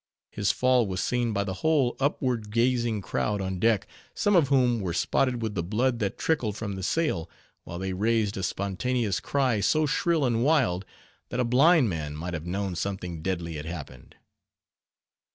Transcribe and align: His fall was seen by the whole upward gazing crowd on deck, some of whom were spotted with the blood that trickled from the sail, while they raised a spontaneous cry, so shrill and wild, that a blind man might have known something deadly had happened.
His 0.31 0.51
fall 0.51 0.87
was 0.87 0.99
seen 1.03 1.31
by 1.31 1.43
the 1.43 1.53
whole 1.61 1.95
upward 1.99 2.49
gazing 2.49 3.01
crowd 3.03 3.39
on 3.39 3.59
deck, 3.59 3.85
some 4.15 4.35
of 4.35 4.47
whom 4.47 4.79
were 4.79 4.95
spotted 4.95 5.43
with 5.43 5.53
the 5.53 5.61
blood 5.61 5.99
that 5.99 6.17
trickled 6.17 6.57
from 6.57 6.73
the 6.73 6.81
sail, 6.81 7.29
while 7.65 7.77
they 7.77 7.93
raised 7.93 8.35
a 8.35 8.41
spontaneous 8.41 9.19
cry, 9.19 9.59
so 9.59 9.85
shrill 9.85 10.25
and 10.25 10.43
wild, 10.43 10.85
that 11.29 11.39
a 11.39 11.43
blind 11.45 11.87
man 11.87 12.15
might 12.15 12.33
have 12.33 12.47
known 12.47 12.73
something 12.73 13.21
deadly 13.21 13.57
had 13.57 13.67
happened. 13.67 14.15